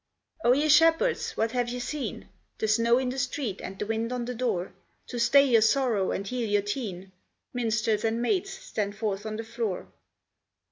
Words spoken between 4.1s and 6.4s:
on the door, To stay your sorrow and